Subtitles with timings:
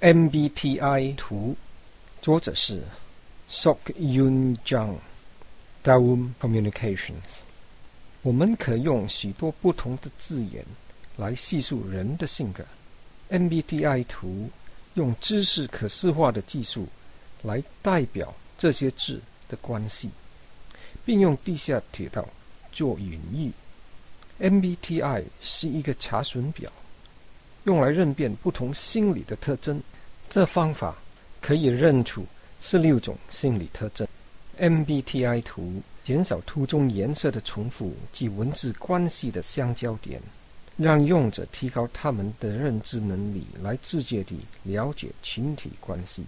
[0.00, 1.54] MBTI 图，
[2.22, 2.82] 作者是
[3.50, 7.42] Sok Yun Jung，Daum Communications。
[8.22, 10.64] 我们可用许多不同的字眼
[11.18, 12.64] 来叙述人的性格。
[13.28, 14.48] MBTI 图
[14.94, 16.88] 用知识可视化的技术
[17.42, 19.20] 来代表这些字
[19.50, 20.08] 的关系，
[21.04, 22.26] 并用地下铁道
[22.72, 23.52] 做隐喻。
[24.40, 26.72] MBTI 是一个查询表。
[27.64, 29.82] 用来认辨不同心理的特征，
[30.28, 30.96] 这方法
[31.40, 32.24] 可以认出
[32.60, 34.06] 十六种心理特征。
[34.58, 40.20] MBTI 图减少图中颜色的重复及文字关系的相交点，
[40.76, 46.24] 让用者提高他们的认知能力，来直接地了解群体关系。